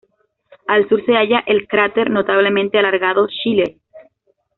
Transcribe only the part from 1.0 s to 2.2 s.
se halla el cráter